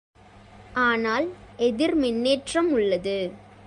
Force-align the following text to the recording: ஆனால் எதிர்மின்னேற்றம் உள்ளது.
ஆனால் 0.73 1.27
எதிர்மின்னேற்றம் 1.57 2.71
உள்ளது. 2.71 3.17